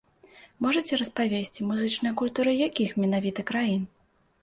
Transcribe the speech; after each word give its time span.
Можаце 0.65 0.99
распавесці, 1.01 1.67
музычныя 1.73 2.17
культуры 2.25 2.59
якіх 2.67 2.99
менавіта 3.05 3.41
краін? 3.55 3.89